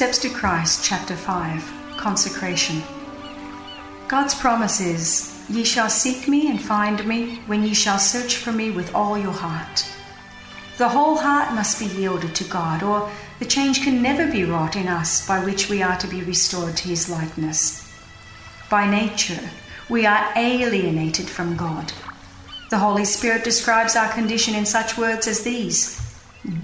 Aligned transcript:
Steps 0.00 0.16
to 0.20 0.30
Christ, 0.30 0.82
Chapter 0.82 1.14
5 1.14 1.98
Consecration. 1.98 2.82
God's 4.08 4.34
promise 4.34 4.80
is, 4.80 5.44
Ye 5.50 5.62
shall 5.62 5.90
seek 5.90 6.26
me 6.26 6.48
and 6.48 6.58
find 6.58 7.06
me 7.06 7.40
when 7.46 7.62
ye 7.64 7.74
shall 7.74 7.98
search 7.98 8.36
for 8.36 8.50
me 8.50 8.70
with 8.70 8.94
all 8.94 9.18
your 9.18 9.34
heart. 9.34 9.84
The 10.78 10.88
whole 10.88 11.18
heart 11.18 11.54
must 11.54 11.78
be 11.78 11.84
yielded 11.84 12.34
to 12.36 12.44
God, 12.44 12.82
or 12.82 13.10
the 13.40 13.44
change 13.44 13.82
can 13.84 14.00
never 14.00 14.26
be 14.32 14.42
wrought 14.42 14.74
in 14.74 14.88
us 14.88 15.28
by 15.28 15.44
which 15.44 15.68
we 15.68 15.82
are 15.82 15.98
to 15.98 16.08
be 16.08 16.22
restored 16.22 16.78
to 16.78 16.88
his 16.88 17.10
likeness. 17.10 17.86
By 18.70 18.90
nature, 18.90 19.50
we 19.90 20.06
are 20.06 20.32
alienated 20.34 21.28
from 21.28 21.58
God. 21.58 21.92
The 22.70 22.78
Holy 22.78 23.04
Spirit 23.04 23.44
describes 23.44 23.96
our 23.96 24.10
condition 24.10 24.54
in 24.54 24.64
such 24.64 24.96
words 24.96 25.26
as 25.26 25.42
these 25.42 26.00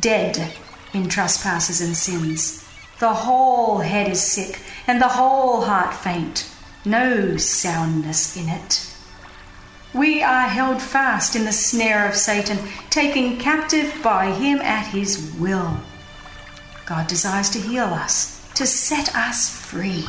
dead 0.01 0.55
in 0.95 1.11
trespasses 1.11 1.83
and 1.83 1.95
sins. 1.95 2.66
The 2.99 3.13
whole 3.13 3.79
head 3.79 4.11
is 4.11 4.23
sick, 4.23 4.61
and 4.87 5.01
the 5.01 5.09
whole 5.09 5.63
heart 5.63 5.95
faint, 5.95 6.51
no 6.85 7.37
soundness 7.37 8.37
in 8.37 8.49
it. 8.49 8.95
We 9.95 10.23
are 10.23 10.49
held 10.49 10.83
fast 10.83 11.37
in 11.37 11.45
the 11.45 11.53
snare 11.53 12.09
of 12.09 12.17
Satan, 12.17 12.59
taken 12.91 13.39
captive 13.39 13.95
by 14.03 14.33
him 14.33 14.61
at 14.61 14.87
his 14.87 15.35
will. 15.39 15.79
God 16.87 17.07
desires 17.07 17.51
to 17.51 17.59
heal 17.59 17.87
us, 17.87 18.49
to 18.55 18.67
set 18.67 19.15
us 19.15 19.49
free. 19.49 20.07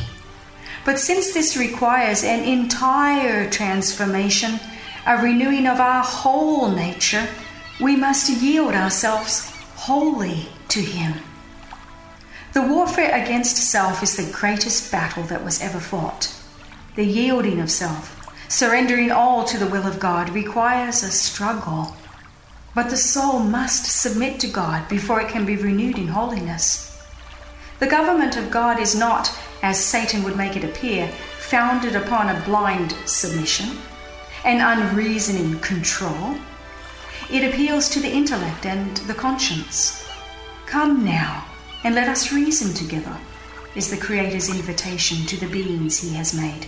But 0.84 0.98
since 0.98 1.34
this 1.34 1.56
requires 1.56 2.24
an 2.24 2.44
entire 2.44 3.50
transformation, 3.50 4.60
a 5.06 5.16
renewing 5.16 5.66
of 5.66 5.80
our 5.80 6.02
whole 6.02 6.70
nature, 6.70 7.28
we 7.80 7.96
must 7.96 8.30
yield 8.30 8.74
ourselves 8.74 9.50
wholly 9.76 10.48
to 10.68 10.80
Him. 10.80 11.14
The 12.54 12.62
warfare 12.62 13.14
against 13.14 13.56
self 13.58 14.02
is 14.02 14.16
the 14.16 14.32
greatest 14.32 14.90
battle 14.90 15.22
that 15.24 15.44
was 15.44 15.60
ever 15.60 15.78
fought. 15.78 16.34
The 16.96 17.04
yielding 17.04 17.60
of 17.60 17.70
self, 17.70 18.14
surrendering 18.48 19.10
all 19.10 19.44
to 19.44 19.58
the 19.58 19.66
will 19.66 19.86
of 19.86 20.00
God, 20.00 20.30
requires 20.30 21.02
a 21.02 21.10
struggle. 21.10 21.94
But 22.74 22.90
the 22.90 22.96
soul 22.96 23.40
must 23.40 23.84
submit 23.84 24.40
to 24.40 24.46
God 24.46 24.88
before 24.88 25.20
it 25.20 25.28
can 25.28 25.44
be 25.44 25.56
renewed 25.56 25.98
in 25.98 26.08
holiness. 26.08 26.98
The 27.78 27.86
government 27.86 28.36
of 28.36 28.50
God 28.50 28.80
is 28.80 28.96
not, 28.96 29.30
as 29.62 29.82
Satan 29.82 30.22
would 30.24 30.36
make 30.36 30.56
it 30.56 30.64
appear, 30.64 31.08
founded 31.38 31.96
upon 31.96 32.28
a 32.28 32.40
blind 32.44 32.92
submission, 33.04 33.76
an 34.44 34.60
unreasoning 34.60 35.60
control. 35.60 36.36
It 37.30 37.44
appeals 37.44 37.88
to 37.90 38.00
the 38.00 38.10
intellect 38.10 38.64
and 38.64 38.96
the 38.96 39.14
conscience. 39.14 40.08
Come 40.66 41.04
now, 41.04 41.44
and 41.84 41.94
let 41.94 42.08
us 42.08 42.32
reason 42.32 42.74
together, 42.74 43.16
is 43.74 43.90
the 43.90 43.96
Creator's 43.96 44.48
invitation 44.48 45.26
to 45.26 45.36
the 45.38 45.46
beings 45.48 46.00
He 46.00 46.14
has 46.14 46.34
made. 46.34 46.66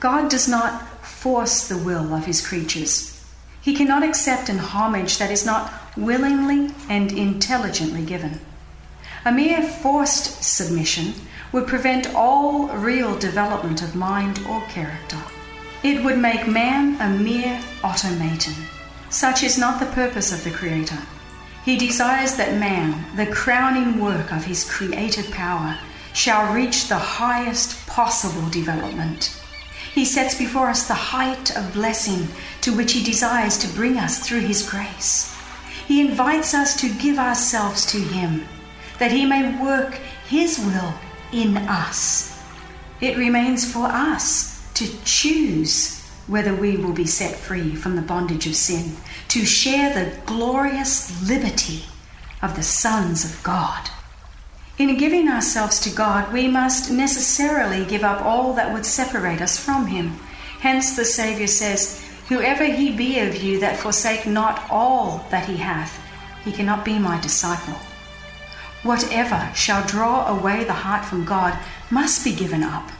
God 0.00 0.30
does 0.30 0.48
not 0.48 1.04
force 1.04 1.68
the 1.68 1.78
will 1.78 2.14
of 2.14 2.26
His 2.26 2.46
creatures. 2.46 3.24
He 3.60 3.74
cannot 3.74 4.02
accept 4.02 4.48
an 4.48 4.58
homage 4.58 5.18
that 5.18 5.30
is 5.30 5.46
not 5.46 5.72
willingly 5.96 6.74
and 6.88 7.12
intelligently 7.12 8.04
given. 8.04 8.40
A 9.24 9.32
mere 9.32 9.62
forced 9.62 10.42
submission 10.42 11.14
would 11.52 11.66
prevent 11.66 12.14
all 12.14 12.68
real 12.68 13.18
development 13.18 13.80
of 13.80 13.94
mind 13.94 14.40
or 14.48 14.60
character. 14.62 15.18
It 15.82 16.04
would 16.04 16.18
make 16.18 16.46
man 16.46 17.00
a 17.00 17.08
mere 17.16 17.60
automaton. 17.82 18.54
Such 19.08 19.42
is 19.42 19.56
not 19.56 19.80
the 19.80 19.86
purpose 19.86 20.32
of 20.32 20.44
the 20.44 20.50
Creator. 20.50 20.98
He 21.64 21.78
desires 21.78 22.36
that 22.36 22.60
man, 22.60 23.16
the 23.16 23.26
crowning 23.26 23.98
work 23.98 24.32
of 24.32 24.44
his 24.44 24.70
creative 24.70 25.30
power, 25.30 25.78
shall 26.12 26.54
reach 26.54 26.88
the 26.88 26.98
highest 26.98 27.86
possible 27.86 28.48
development. 28.50 29.40
He 29.94 30.04
sets 30.04 30.36
before 30.36 30.68
us 30.68 30.86
the 30.86 30.94
height 30.94 31.56
of 31.56 31.72
blessing 31.72 32.28
to 32.60 32.76
which 32.76 32.92
he 32.92 33.02
desires 33.02 33.56
to 33.58 33.74
bring 33.74 33.96
us 33.96 34.18
through 34.26 34.40
his 34.40 34.68
grace. 34.68 35.34
He 35.86 36.00
invites 36.00 36.52
us 36.52 36.78
to 36.80 36.92
give 36.94 37.18
ourselves 37.18 37.86
to 37.86 37.98
him 37.98 38.44
that 38.98 39.12
he 39.12 39.24
may 39.24 39.60
work 39.62 39.94
his 40.28 40.58
will 40.58 40.94
in 41.32 41.56
us. 41.56 42.42
It 43.00 43.16
remains 43.16 43.70
for 43.70 43.86
us 43.86 44.70
to 44.74 44.86
choose 45.04 46.03
whether 46.26 46.54
we 46.54 46.76
will 46.76 46.92
be 46.92 47.06
set 47.06 47.34
free 47.34 47.74
from 47.74 47.96
the 47.96 48.02
bondage 48.02 48.46
of 48.46 48.54
sin, 48.54 48.96
to 49.28 49.44
share 49.44 49.92
the 49.92 50.16
glorious 50.26 51.28
liberty 51.28 51.84
of 52.42 52.56
the 52.56 52.62
sons 52.62 53.24
of 53.24 53.42
God. 53.42 53.90
In 54.76 54.96
giving 54.96 55.28
ourselves 55.28 55.78
to 55.80 55.90
God, 55.90 56.32
we 56.32 56.48
must 56.48 56.90
necessarily 56.90 57.84
give 57.84 58.02
up 58.02 58.22
all 58.22 58.54
that 58.54 58.72
would 58.72 58.84
separate 58.84 59.40
us 59.40 59.56
from 59.56 59.86
Him. 59.86 60.18
Hence, 60.60 60.96
the 60.96 61.04
Saviour 61.04 61.46
says, 61.46 62.04
Whoever 62.28 62.64
he 62.64 62.90
be 62.90 63.18
of 63.20 63.36
you 63.42 63.60
that 63.60 63.76
forsake 63.76 64.26
not 64.26 64.64
all 64.70 65.26
that 65.30 65.46
he 65.46 65.58
hath, 65.58 66.00
he 66.42 66.52
cannot 66.52 66.84
be 66.84 66.98
my 66.98 67.20
disciple. 67.20 67.74
Whatever 68.82 69.50
shall 69.54 69.86
draw 69.86 70.26
away 70.26 70.64
the 70.64 70.72
heart 70.72 71.04
from 71.04 71.24
God 71.24 71.58
must 71.90 72.24
be 72.24 72.34
given 72.34 72.62
up. 72.62 72.90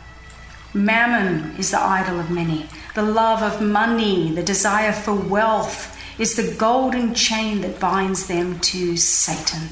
Mammon 0.75 1.57
is 1.57 1.71
the 1.71 1.81
idol 1.81 2.21
of 2.21 2.31
many. 2.31 2.69
The 2.95 3.03
love 3.03 3.43
of 3.43 3.61
money, 3.61 4.31
the 4.31 4.43
desire 4.45 4.93
for 4.93 5.15
wealth, 5.15 5.99
is 6.17 6.37
the 6.37 6.55
golden 6.55 7.13
chain 7.13 7.61
that 7.63 7.81
binds 7.81 8.29
them 8.29 8.61
to 8.61 8.97
Satan. 8.97 9.71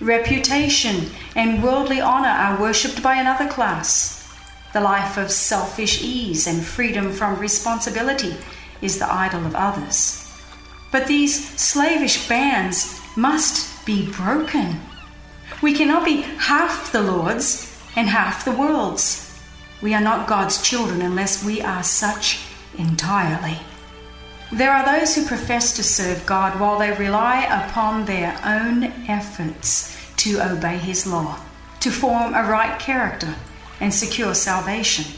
Reputation 0.00 1.10
and 1.36 1.62
worldly 1.62 2.00
honor 2.00 2.28
are 2.28 2.58
worshipped 2.58 3.02
by 3.02 3.16
another 3.16 3.46
class. 3.48 4.26
The 4.72 4.80
life 4.80 5.18
of 5.18 5.30
selfish 5.30 6.02
ease 6.02 6.46
and 6.46 6.64
freedom 6.64 7.12
from 7.12 7.38
responsibility 7.38 8.34
is 8.80 8.98
the 8.98 9.12
idol 9.12 9.44
of 9.44 9.54
others. 9.54 10.26
But 10.90 11.06
these 11.06 11.60
slavish 11.60 12.28
bands 12.28 12.98
must 13.14 13.84
be 13.84 14.10
broken. 14.10 14.80
We 15.60 15.74
cannot 15.74 16.06
be 16.06 16.22
half 16.22 16.92
the 16.92 17.02
Lord's 17.02 17.78
and 17.94 18.08
half 18.08 18.44
the 18.46 18.52
world's. 18.52 19.31
We 19.82 19.94
are 19.94 20.00
not 20.00 20.28
God's 20.28 20.62
children 20.62 21.02
unless 21.02 21.44
we 21.44 21.60
are 21.60 21.82
such 21.82 22.46
entirely. 22.78 23.58
There 24.52 24.70
are 24.70 24.84
those 24.84 25.16
who 25.16 25.26
profess 25.26 25.74
to 25.74 25.82
serve 25.82 26.24
God 26.24 26.60
while 26.60 26.78
they 26.78 26.92
rely 26.92 27.42
upon 27.44 28.04
their 28.04 28.38
own 28.44 28.84
efforts 29.08 29.96
to 30.18 30.40
obey 30.40 30.78
His 30.78 31.04
law, 31.04 31.40
to 31.80 31.90
form 31.90 32.32
a 32.32 32.44
right 32.44 32.78
character, 32.78 33.34
and 33.80 33.92
secure 33.92 34.34
salvation. 34.34 35.16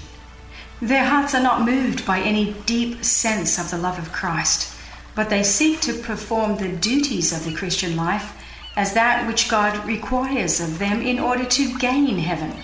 Their 0.80 1.04
hearts 1.04 1.34
are 1.34 1.42
not 1.42 1.66
moved 1.66 2.06
by 2.06 2.20
any 2.20 2.54
deep 2.64 3.04
sense 3.04 3.58
of 3.58 3.70
the 3.70 3.76
love 3.76 3.98
of 3.98 4.12
Christ, 4.12 4.74
but 5.14 5.28
they 5.28 5.42
seek 5.42 5.80
to 5.82 5.92
perform 5.92 6.56
the 6.56 6.68
duties 6.70 7.32
of 7.32 7.44
the 7.44 7.54
Christian 7.54 7.96
life 7.96 8.34
as 8.76 8.94
that 8.94 9.26
which 9.26 9.48
God 9.50 9.86
requires 9.86 10.60
of 10.60 10.78
them 10.78 11.02
in 11.02 11.20
order 11.20 11.44
to 11.44 11.78
gain 11.78 12.18
heaven. 12.18 12.54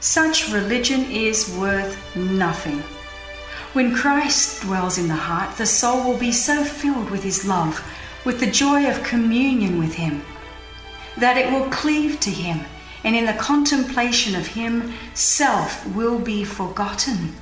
Such 0.00 0.50
religion 0.50 1.04
is 1.10 1.54
worth 1.58 2.16
nothing. 2.16 2.82
When 3.74 3.94
Christ 3.94 4.62
dwells 4.62 4.96
in 4.96 5.08
the 5.08 5.14
heart, 5.14 5.58
the 5.58 5.66
soul 5.66 6.02
will 6.02 6.18
be 6.18 6.32
so 6.32 6.64
filled 6.64 7.10
with 7.10 7.22
his 7.22 7.46
love, 7.46 7.84
with 8.24 8.40
the 8.40 8.50
joy 8.50 8.88
of 8.88 9.04
communion 9.04 9.78
with 9.78 9.94
him, 9.94 10.22
that 11.18 11.36
it 11.36 11.52
will 11.52 11.68
cleave 11.68 12.18
to 12.20 12.30
him, 12.30 12.60
and 13.04 13.14
in 13.14 13.26
the 13.26 13.34
contemplation 13.34 14.34
of 14.34 14.46
him, 14.46 14.94
self 15.12 15.86
will 15.94 16.18
be 16.18 16.44
forgotten. 16.44 17.36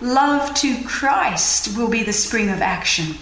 Love 0.00 0.52
to 0.54 0.82
Christ 0.84 1.78
will 1.78 1.88
be 1.88 2.02
the 2.02 2.12
spring 2.12 2.50
of 2.50 2.60
action 2.60 3.14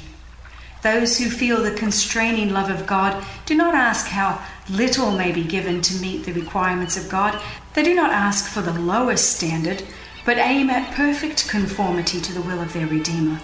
those 0.83 1.19
who 1.19 1.31
feel 1.31 1.63
the 1.63 1.71
constraining 1.71 2.53
love 2.53 2.69
of 2.69 2.87
God 2.87 3.25
do 3.47 3.55
not 3.55 3.75
ask 3.75 4.07
how 4.07 4.43
little 4.69 5.13
may 5.13 5.33
be 5.33 5.45
given 5.45 5.81
to 5.83 6.01
meet 6.01 6.25
the 6.25 6.33
requirements 6.33 6.97
of 6.97 7.09
God. 7.09 7.41
They 7.75 7.83
do 7.83 7.95
not 7.95 8.11
ask 8.11 8.51
for 8.51 8.63
the 8.63 8.79
lowest 8.79 9.37
standard, 9.37 9.85
but 10.25 10.39
aim 10.39 10.71
at 10.71 10.95
perfect 10.95 11.49
conformity 11.49 12.21
to 12.21 12.33
the 12.33 12.43
will 12.43 12.61
of 12.61 12.73
their 12.73 12.87
Redeemer. 12.87 13.41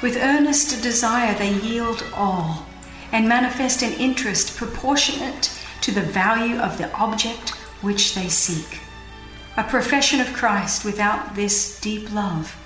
With 0.00 0.16
earnest 0.16 0.82
desire, 0.82 1.34
they 1.34 1.52
yield 1.52 2.04
all 2.14 2.66
and 3.12 3.28
manifest 3.28 3.82
an 3.82 3.92
interest 3.94 4.56
proportionate 4.56 5.50
to 5.82 5.90
the 5.90 6.02
value 6.02 6.58
of 6.58 6.78
the 6.78 6.92
object 6.92 7.50
which 7.82 8.14
they 8.14 8.28
seek. 8.28 8.80
A 9.56 9.64
profession 9.64 10.20
of 10.20 10.32
Christ 10.32 10.84
without 10.84 11.34
this 11.34 11.80
deep 11.80 12.12
love 12.12 12.56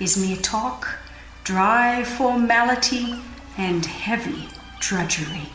is 0.00 0.16
mere 0.16 0.36
talk, 0.36 0.98
dry 1.44 2.04
formality, 2.04 3.16
and 3.58 3.84
heavy 3.84 4.48
drudgery. 4.80 5.50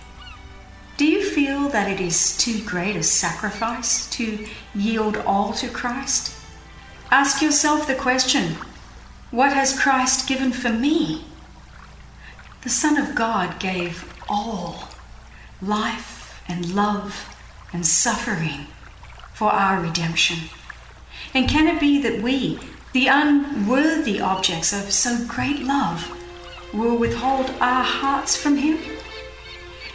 Do 0.97 1.05
you 1.05 1.23
feel 1.23 1.69
that 1.69 1.89
it 1.89 1.99
is 1.99 2.37
too 2.37 2.63
great 2.63 2.95
a 2.95 3.01
sacrifice 3.03 4.07
to 4.11 4.45
yield 4.75 5.17
all 5.17 5.53
to 5.53 5.67
Christ? 5.69 6.35
Ask 7.09 7.41
yourself 7.41 7.87
the 7.87 7.95
question 7.95 8.57
what 9.31 9.53
has 9.53 9.79
Christ 9.79 10.27
given 10.27 10.51
for 10.51 10.69
me? 10.69 11.25
The 12.61 12.69
Son 12.69 12.97
of 12.97 13.15
God 13.15 13.59
gave 13.59 14.13
all 14.29 14.89
life 15.61 16.41
and 16.47 16.75
love 16.75 17.35
and 17.73 17.85
suffering. 17.85 18.67
for 19.33 19.51
our 19.51 19.81
redemption. 19.81 20.37
And 21.33 21.49
can 21.49 21.67
it 21.67 21.79
be 21.79 22.01
that 22.01 22.21
we, 22.21 22.59
the 22.93 23.07
unworthy 23.07 24.21
objects 24.21 24.71
of 24.71 24.93
so 24.93 25.25
great 25.27 25.59
love, 25.59 26.07
will 26.73 26.97
withhold 26.97 27.49
our 27.61 27.83
hearts 27.83 28.35
from 28.35 28.57
Him? 28.57 28.79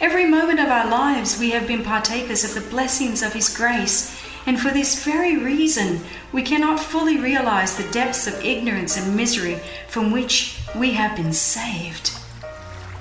Every 0.01 0.25
moment 0.25 0.59
of 0.59 0.69
our 0.69 0.89
lives 0.89 1.39
we 1.39 1.51
have 1.51 1.67
been 1.67 1.83
partakers 1.83 2.43
of 2.43 2.53
the 2.53 2.69
blessings 2.69 3.21
of 3.21 3.33
His 3.33 3.55
grace, 3.55 4.17
and 4.45 4.59
for 4.59 4.69
this 4.71 5.03
very 5.03 5.37
reason 5.37 5.99
we 6.31 6.41
cannot 6.41 6.79
fully 6.79 7.19
realize 7.19 7.75
the 7.75 7.91
depths 7.91 8.27
of 8.27 8.45
ignorance 8.45 8.97
and 8.97 9.15
misery 9.15 9.59
from 9.89 10.11
which 10.11 10.57
we 10.75 10.91
have 10.91 11.15
been 11.15 11.33
saved. 11.33 12.11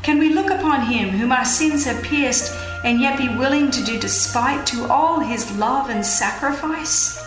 Can 0.02 0.18
we 0.18 0.34
look 0.34 0.50
upon 0.50 0.86
Him 0.86 1.10
whom 1.10 1.32
our 1.32 1.44
sins 1.44 1.84
have 1.84 2.02
pierced 2.02 2.52
and 2.84 3.00
yet 3.00 3.18
be 3.18 3.28
willing 3.28 3.70
to 3.70 3.84
do 3.84 3.98
despite 3.98 4.66
to 4.66 4.90
all 4.90 5.20
His 5.20 5.56
love 5.56 5.90
and 5.90 6.04
sacrifice? 6.04 7.24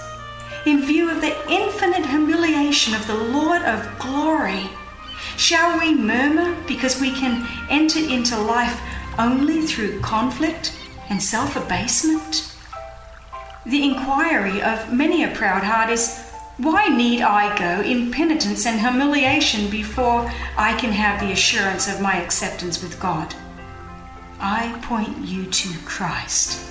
in 0.65 0.85
view 0.85 1.09
of 1.09 1.21
the 1.21 1.35
infinite 1.49 2.05
humiliation 2.05 2.93
of 2.93 3.07
the 3.07 3.15
Lord 3.15 3.63
of 3.63 3.97
glory? 3.97 4.69
Shall 5.41 5.79
we 5.79 5.95
murmur 5.95 6.55
because 6.67 7.01
we 7.01 7.11
can 7.11 7.47
enter 7.67 7.97
into 7.97 8.39
life 8.39 8.79
only 9.17 9.61
through 9.63 9.99
conflict 10.01 10.79
and 11.09 11.21
self 11.21 11.55
abasement? 11.55 12.55
The 13.65 13.83
inquiry 13.83 14.61
of 14.61 14.93
many 14.93 15.23
a 15.23 15.31
proud 15.33 15.63
heart 15.63 15.89
is 15.89 16.31
why 16.57 16.89
need 16.89 17.23
I 17.23 17.57
go 17.57 17.81
in 17.81 18.11
penitence 18.11 18.67
and 18.67 18.79
humiliation 18.79 19.71
before 19.71 20.31
I 20.57 20.77
can 20.77 20.91
have 20.91 21.19
the 21.19 21.31
assurance 21.31 21.91
of 21.91 22.01
my 22.01 22.21
acceptance 22.21 22.83
with 22.83 22.99
God? 22.99 23.33
I 24.39 24.77
point 24.83 25.25
you 25.25 25.47
to 25.47 25.69
Christ. 25.85 26.63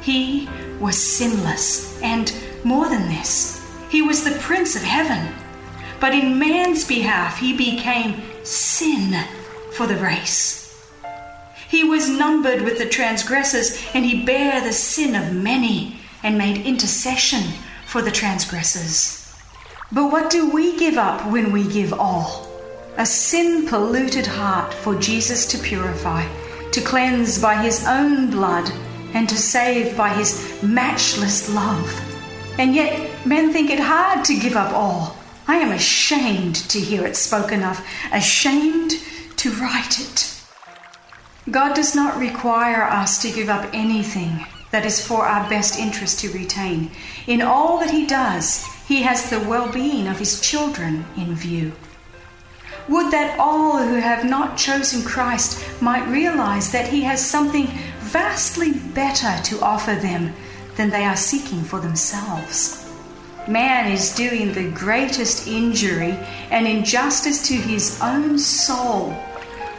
He 0.00 0.48
was 0.80 0.96
sinless 0.96 2.00
and 2.00 2.32
more 2.64 2.88
than 2.88 3.06
this, 3.08 3.62
he 3.90 4.00
was 4.00 4.24
the 4.24 4.38
Prince 4.40 4.76
of 4.76 4.82
Heaven. 4.82 5.43
But 6.04 6.12
in 6.14 6.38
man's 6.38 6.86
behalf, 6.86 7.38
he 7.38 7.56
became 7.56 8.20
sin 8.44 9.24
for 9.72 9.86
the 9.86 9.96
race. 9.96 10.86
He 11.70 11.82
was 11.82 12.10
numbered 12.10 12.60
with 12.60 12.76
the 12.76 12.84
transgressors, 12.84 13.82
and 13.94 14.04
he 14.04 14.22
bare 14.22 14.60
the 14.60 14.74
sin 14.74 15.14
of 15.14 15.32
many 15.32 15.96
and 16.22 16.36
made 16.36 16.66
intercession 16.66 17.40
for 17.86 18.02
the 18.02 18.10
transgressors. 18.10 19.34
But 19.92 20.12
what 20.12 20.28
do 20.28 20.50
we 20.50 20.76
give 20.76 20.98
up 20.98 21.26
when 21.32 21.50
we 21.50 21.66
give 21.66 21.94
all? 21.94 22.50
A 22.98 23.06
sin 23.06 23.66
polluted 23.66 24.26
heart 24.26 24.74
for 24.74 24.94
Jesus 24.96 25.46
to 25.46 25.58
purify, 25.58 26.26
to 26.72 26.82
cleanse 26.82 27.40
by 27.40 27.62
his 27.62 27.82
own 27.86 28.30
blood, 28.30 28.70
and 29.14 29.26
to 29.26 29.38
save 29.38 29.96
by 29.96 30.10
his 30.10 30.62
matchless 30.62 31.48
love. 31.48 31.88
And 32.58 32.74
yet 32.74 33.24
men 33.24 33.54
think 33.54 33.70
it 33.70 33.80
hard 33.80 34.22
to 34.26 34.38
give 34.38 34.54
up 34.54 34.74
all. 34.74 35.23
I 35.46 35.56
am 35.56 35.72
ashamed 35.72 36.56
to 36.70 36.80
hear 36.80 37.06
it 37.06 37.16
spoken 37.16 37.62
of, 37.62 37.84
ashamed 38.12 38.92
to 39.36 39.50
write 39.50 40.00
it. 40.00 40.30
God 41.50 41.74
does 41.74 41.94
not 41.94 42.18
require 42.18 42.82
us 42.82 43.20
to 43.22 43.30
give 43.30 43.48
up 43.48 43.68
anything 43.74 44.46
that 44.70 44.86
is 44.86 45.06
for 45.06 45.26
our 45.26 45.48
best 45.48 45.78
interest 45.78 46.20
to 46.20 46.32
retain. 46.32 46.90
In 47.26 47.42
all 47.42 47.78
that 47.78 47.90
He 47.90 48.06
does, 48.06 48.66
He 48.88 49.02
has 49.02 49.28
the 49.28 49.40
well 49.40 49.70
being 49.70 50.08
of 50.08 50.18
His 50.18 50.40
children 50.40 51.04
in 51.16 51.34
view. 51.34 51.72
Would 52.88 53.12
that 53.12 53.38
all 53.38 53.78
who 53.78 53.94
have 53.94 54.24
not 54.24 54.58
chosen 54.58 55.02
Christ 55.02 55.62
might 55.80 56.06
realize 56.08 56.72
that 56.72 56.88
He 56.88 57.02
has 57.02 57.24
something 57.24 57.66
vastly 58.00 58.72
better 58.72 59.42
to 59.44 59.60
offer 59.60 59.94
them 59.94 60.34
than 60.76 60.90
they 60.90 61.04
are 61.04 61.16
seeking 61.16 61.62
for 61.62 61.80
themselves. 61.80 62.83
Man 63.46 63.92
is 63.92 64.14
doing 64.14 64.52
the 64.52 64.70
greatest 64.70 65.46
injury 65.46 66.12
and 66.50 66.66
injustice 66.66 67.46
to 67.48 67.54
his 67.54 68.00
own 68.00 68.38
soul 68.38 69.10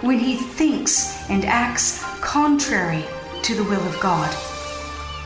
when 0.02 0.20
he 0.20 0.36
thinks 0.36 1.28
and 1.32 1.44
acts 1.46 2.04
contrary 2.22 3.04
to 3.42 3.56
the 3.56 3.64
will 3.64 3.82
of 3.88 4.00
God. 4.00 4.32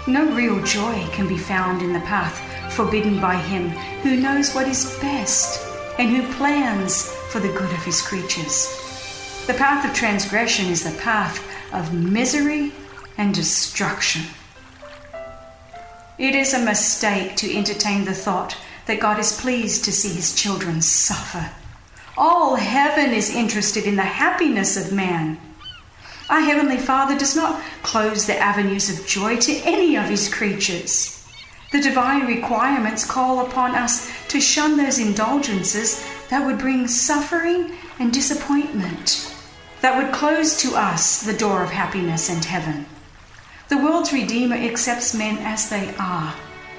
No 0.07 0.25
real 0.33 0.63
joy 0.63 1.05
can 1.11 1.27
be 1.27 1.37
found 1.37 1.81
in 1.81 1.91
the 1.91 1.99
path 1.99 2.39
forbidden 2.73 3.19
by 3.19 3.35
him 3.35 3.69
who 4.03 4.15
knows 4.15 4.53
what 4.53 4.69
is 4.69 4.97
best 5.01 5.61
and 5.99 6.09
who 6.09 6.33
plans 6.35 7.11
for 7.29 7.41
the 7.41 7.51
good 7.51 7.71
of 7.73 7.83
his 7.83 8.01
creatures. 8.01 9.43
The 9.47 9.53
path 9.53 9.83
of 9.83 9.93
transgression 9.93 10.67
is 10.67 10.83
the 10.83 10.97
path 11.01 11.45
of 11.73 11.93
misery 11.93 12.71
and 13.17 13.33
destruction. 13.33 14.21
It 16.19 16.35
is 16.35 16.53
a 16.53 16.59
mistake 16.59 17.37
to 17.37 17.57
entertain 17.57 18.03
the 18.03 18.13
thought 18.13 18.57
that 18.87 18.99
God 18.99 19.19
is 19.19 19.39
pleased 19.39 19.85
to 19.85 19.93
see 19.93 20.09
his 20.09 20.35
children 20.35 20.81
suffer. 20.81 21.49
All 22.17 22.55
heaven 22.55 23.13
is 23.13 23.33
interested 23.33 23.85
in 23.85 23.95
the 23.95 24.01
happiness 24.01 24.75
of 24.75 24.91
man. 24.91 25.39
Our 26.29 26.41
Heavenly 26.41 26.75
Father 26.75 27.17
does 27.17 27.37
not 27.37 27.63
close 27.83 28.25
the 28.25 28.37
avenues 28.37 28.89
of 28.89 29.07
joy 29.07 29.37
to 29.37 29.61
any 29.63 29.95
of 29.95 30.09
his 30.09 30.31
creatures. 30.31 31.25
The 31.71 31.79
divine 31.79 32.27
requirements 32.27 33.05
call 33.05 33.45
upon 33.45 33.75
us 33.75 34.11
to 34.27 34.41
shun 34.41 34.75
those 34.75 34.99
indulgences 34.99 36.05
that 36.29 36.45
would 36.45 36.57
bring 36.57 36.89
suffering 36.89 37.71
and 37.97 38.11
disappointment, 38.11 39.33
that 39.79 39.97
would 39.97 40.11
close 40.11 40.61
to 40.63 40.75
us 40.75 41.23
the 41.23 41.37
door 41.37 41.63
of 41.63 41.69
happiness 41.69 42.29
and 42.29 42.43
heaven. 42.43 42.87
The 43.69 43.77
world's 43.77 44.11
Redeemer 44.11 44.55
accepts 44.55 45.13
men 45.13 45.37
as 45.41 45.69
they 45.69 45.93
are, 45.99 46.33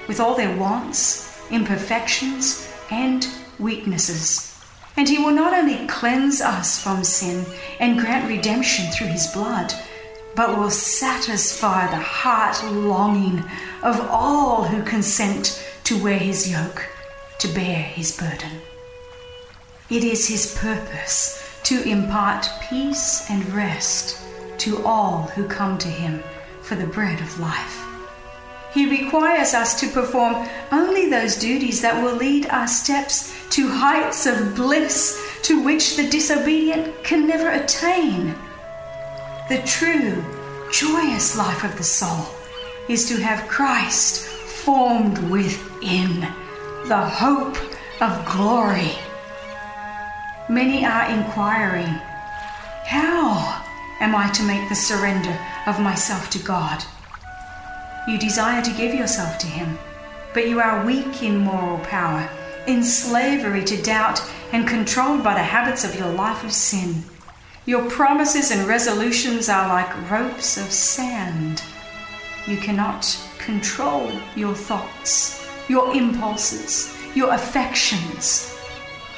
with 0.09 0.19
all 0.19 0.35
their 0.35 0.53
wants, 0.57 1.39
imperfections, 1.49 2.69
and 2.89 3.25
weaknesses. 3.57 4.61
And 4.97 5.07
He 5.07 5.17
will 5.17 5.31
not 5.31 5.53
only 5.53 5.87
cleanse 5.87 6.41
us 6.41 6.83
from 6.83 7.05
sin 7.05 7.45
and 7.79 7.97
grant 7.97 8.27
redemption 8.27 8.91
through 8.91 9.07
His 9.07 9.27
blood, 9.27 9.73
but 10.35 10.57
will 10.57 10.69
satisfy 10.69 11.87
the 11.87 11.95
heart 11.95 12.61
longing 12.65 13.41
of 13.83 14.01
all 14.09 14.65
who 14.65 14.83
consent 14.83 15.65
to 15.85 16.03
wear 16.03 16.19
His 16.19 16.51
yoke, 16.51 16.89
to 17.39 17.47
bear 17.47 17.83
His 17.83 18.17
burden. 18.17 18.59
It 19.89 20.03
is 20.03 20.27
His 20.27 20.57
purpose 20.59 21.41
to 21.63 21.81
impart 21.83 22.49
peace 22.69 23.29
and 23.29 23.45
rest 23.53 24.21
to 24.57 24.83
all 24.83 25.31
who 25.35 25.47
come 25.47 25.77
to 25.77 25.87
Him 25.87 26.21
for 26.71 26.77
the 26.77 26.87
bread 26.87 27.19
of 27.19 27.37
life. 27.37 27.85
He 28.73 28.89
requires 28.89 29.53
us 29.53 29.77
to 29.81 29.89
perform 29.89 30.47
only 30.71 31.09
those 31.09 31.35
duties 31.35 31.81
that 31.81 32.01
will 32.01 32.15
lead 32.15 32.45
our 32.45 32.65
steps 32.65 33.35
to 33.49 33.67
heights 33.67 34.25
of 34.25 34.55
bliss 34.55 35.21
to 35.41 35.61
which 35.61 35.97
the 35.97 36.07
disobedient 36.07 37.03
can 37.03 37.27
never 37.27 37.49
attain. 37.49 38.33
The 39.49 39.61
true, 39.65 40.23
joyous 40.71 41.37
life 41.37 41.65
of 41.65 41.75
the 41.75 41.83
soul 41.83 42.25
is 42.87 43.05
to 43.09 43.17
have 43.17 43.49
Christ 43.49 44.25
formed 44.63 45.17
within, 45.29 46.21
the 46.87 47.05
hope 47.05 47.57
of 47.99 48.25
glory. 48.25 48.93
Many 50.47 50.85
are 50.85 51.09
inquiring, 51.09 51.99
How 52.85 53.61
am 53.99 54.15
I 54.15 54.31
to 54.31 54.43
make 54.43 54.69
the 54.69 54.75
surrender 54.75 55.37
of 55.67 55.79
myself 55.79 56.29
to 56.31 56.39
God. 56.39 56.83
You 58.07 58.17
desire 58.17 58.61
to 58.63 58.73
give 58.73 58.93
yourself 58.93 59.37
to 59.39 59.47
Him, 59.47 59.77
but 60.33 60.47
you 60.47 60.59
are 60.59 60.85
weak 60.85 61.23
in 61.23 61.37
moral 61.37 61.79
power, 61.79 62.29
in 62.67 62.83
slavery 62.83 63.63
to 63.65 63.81
doubt, 63.81 64.21
and 64.51 64.67
controlled 64.67 65.23
by 65.23 65.33
the 65.33 65.43
habits 65.43 65.83
of 65.83 65.95
your 65.95 66.11
life 66.11 66.43
of 66.43 66.51
sin. 66.51 67.03
Your 67.65 67.89
promises 67.89 68.49
and 68.51 68.67
resolutions 68.67 69.49
are 69.49 69.67
like 69.67 70.11
ropes 70.11 70.57
of 70.57 70.71
sand. 70.71 71.61
You 72.47 72.57
cannot 72.57 73.17
control 73.37 74.11
your 74.35 74.55
thoughts, 74.55 75.47
your 75.69 75.95
impulses, 75.95 76.95
your 77.15 77.33
affections. 77.33 78.57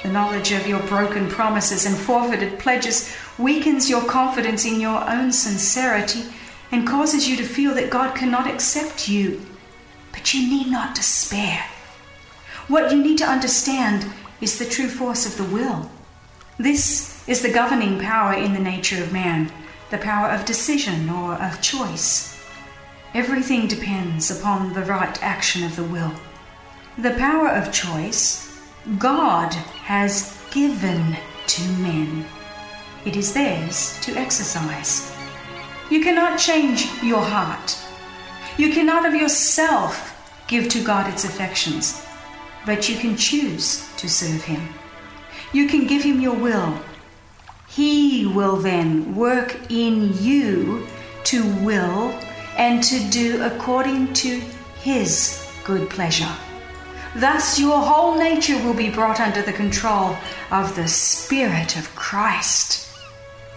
The 0.04 0.12
knowledge 0.12 0.52
of 0.52 0.68
your 0.68 0.82
broken 0.82 1.30
promises 1.30 1.86
and 1.86 1.96
forfeited 1.96 2.60
pledges 2.60 3.16
weakens 3.38 3.90
your 3.90 4.04
confidence 4.06 4.66
in 4.66 4.80
your 4.80 5.10
own 5.10 5.32
sincerity 5.32 6.24
and 6.72 6.88
causes 6.88 7.28
you 7.28 7.36
to 7.38 7.44
feel 7.44 7.74
that 7.76 7.90
God 7.90 8.16
cannot 8.16 8.48
accept 8.48 9.08
you. 9.08 9.46
But 10.12 10.34
you 10.34 10.48
need 10.48 10.72
not 10.72 10.96
despair. 10.96 11.66
What 12.68 12.92
you 12.92 13.04
need 13.04 13.18
to 13.20 13.30
understand 13.30 14.12
is 14.42 14.58
the 14.58 14.66
true 14.66 14.88
force 14.88 15.26
of 15.26 15.38
the 15.38 15.54
will. 15.54 15.92
This 16.58 17.28
is 17.28 17.42
the 17.42 17.52
governing 17.52 18.00
power 18.00 18.34
in 18.34 18.54
the 18.54 18.60
nature 18.60 19.02
of 19.02 19.14
man, 19.14 19.52
the 19.90 19.98
power 19.98 20.30
of 20.30 20.46
decision 20.46 21.10
or 21.10 21.34
of 21.34 21.62
choice. 21.62 22.40
Everything 23.14 23.68
depends 23.68 24.32
upon 24.32 24.74
the 24.74 24.84
right 24.84 25.22
action 25.24 25.64
of 25.64 25.76
the 25.76 25.84
will. 25.84 26.14
The 26.98 27.12
power 27.12 27.50
of 27.50 27.72
choice, 27.72 28.60
God 28.98 29.54
has 29.54 30.40
given 30.52 31.18
to 31.48 31.64
men. 31.74 32.26
It 33.06 33.18
is 33.18 33.34
theirs 33.34 34.00
to 34.02 34.16
exercise. 34.16 35.14
You 35.90 36.02
cannot 36.02 36.40
change 36.40 36.88
your 37.04 37.22
heart. 37.22 37.78
You 38.58 38.72
cannot 38.72 39.06
of 39.06 39.14
yourself 39.14 40.10
give 40.48 40.70
to 40.70 40.84
God 40.84 41.12
its 41.12 41.26
affections, 41.26 42.06
but 42.66 42.88
you 42.88 42.96
can 42.96 43.18
choose 43.18 43.86
to 43.98 44.08
serve 44.08 44.44
Him. 44.44 44.70
You 45.52 45.68
can 45.68 45.86
give 45.86 46.04
Him 46.04 46.22
your 46.22 46.36
will. 46.36 46.80
He 47.68 48.26
will 48.26 48.56
then 48.56 49.16
work 49.16 49.58
in 49.70 50.18
you 50.24 50.88
to 51.26 51.44
will 51.58 52.18
and 52.58 52.82
to 52.84 53.00
do 53.10 53.44
according 53.44 54.14
to 54.14 54.40
His 54.82 55.46
good 55.66 55.90
pleasure. 55.90 56.32
Thus, 57.16 57.60
your 57.60 57.82
whole 57.82 58.18
nature 58.18 58.58
will 58.64 58.74
be 58.74 58.90
brought 58.90 59.20
under 59.20 59.42
the 59.42 59.54
control 59.54 60.16
of 60.52 60.76
the 60.76 60.88
Spirit 60.88 61.78
of 61.78 61.94
Christ. 61.96 62.93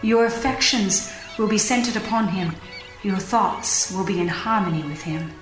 Your 0.06 0.26
affections 0.26 1.12
will 1.36 1.48
be 1.48 1.58
centered 1.58 1.96
upon 1.96 2.28
Him. 2.28 2.54
Your 3.02 3.16
thoughts 3.16 3.90
will 3.90 4.04
be 4.04 4.20
in 4.20 4.28
harmony 4.28 4.84
with 4.84 5.02
Him. 5.02 5.32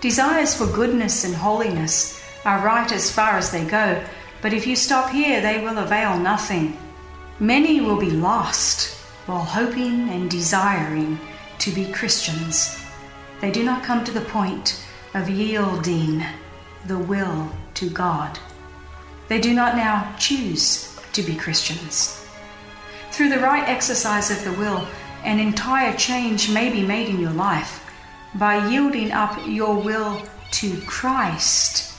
Desires 0.00 0.52
for 0.52 0.66
goodness 0.66 1.22
and 1.22 1.32
holiness 1.32 2.20
are 2.44 2.66
right 2.66 2.90
as 2.90 3.08
far 3.08 3.38
as 3.38 3.52
they 3.52 3.64
go, 3.64 4.02
but 4.40 4.52
if 4.52 4.66
you 4.66 4.74
stop 4.74 5.10
here, 5.10 5.40
they 5.40 5.62
will 5.62 5.78
avail 5.78 6.18
nothing. 6.18 6.76
Many 7.38 7.80
will 7.80 8.00
be 8.00 8.10
lost 8.10 8.96
while 9.26 9.44
hoping 9.44 10.08
and 10.08 10.28
desiring 10.28 11.20
to 11.60 11.70
be 11.70 11.92
Christians. 11.92 12.84
They 13.40 13.52
do 13.52 13.62
not 13.62 13.84
come 13.84 14.02
to 14.02 14.12
the 14.12 14.22
point 14.22 14.84
of 15.14 15.30
yielding 15.30 16.24
the 16.88 16.98
will 16.98 17.48
to 17.74 17.88
God. 17.88 18.40
They 19.28 19.40
do 19.40 19.54
not 19.54 19.76
now 19.76 20.16
choose 20.18 20.98
to 21.12 21.22
be 21.22 21.36
Christians. 21.36 22.21
Through 23.12 23.28
the 23.28 23.40
right 23.40 23.68
exercise 23.68 24.30
of 24.30 24.42
the 24.42 24.58
will, 24.58 24.88
an 25.22 25.38
entire 25.38 25.94
change 25.96 26.50
may 26.50 26.70
be 26.72 26.82
made 26.82 27.08
in 27.08 27.20
your 27.20 27.32
life 27.32 27.84
by 28.34 28.68
yielding 28.68 29.12
up 29.12 29.38
your 29.46 29.76
will 29.76 30.22
to 30.52 30.80
Christ. 30.86 31.94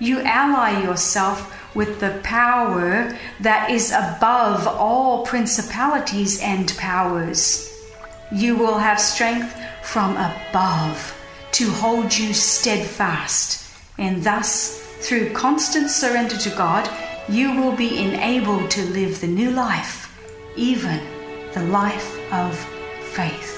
You 0.00 0.20
ally 0.22 0.82
yourself 0.82 1.54
with 1.76 2.00
the 2.00 2.20
power 2.24 3.16
that 3.38 3.70
is 3.70 3.92
above 3.92 4.66
all 4.66 5.24
principalities 5.24 6.40
and 6.40 6.76
powers. 6.76 7.72
You 8.32 8.56
will 8.56 8.78
have 8.78 9.00
strength 9.00 9.54
from 9.84 10.16
above 10.16 11.14
to 11.52 11.70
hold 11.70 12.16
you 12.16 12.34
steadfast, 12.34 13.64
and 13.96 14.24
thus, 14.24 14.80
through 15.00 15.32
constant 15.32 15.88
surrender 15.88 16.36
to 16.36 16.50
God, 16.50 16.90
you 17.28 17.54
will 17.54 17.76
be 17.76 18.02
enabled 18.02 18.70
to 18.72 18.82
live 18.82 19.20
the 19.20 19.28
new 19.28 19.50
life, 19.50 20.07
even 20.58 21.00
the 21.54 21.62
life 21.62 22.18
of 22.32 22.58
faith. 23.14 23.57